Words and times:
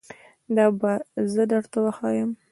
دا 0.55 0.65
به 0.79 0.91
زه 1.33 1.43
درته 1.51 1.77
وښایم 1.83 2.29